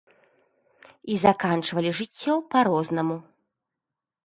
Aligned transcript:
І 1.15 1.17
заканчвалі 1.25 1.91
жыццё 1.99 2.33
па-рознаму. 2.55 3.21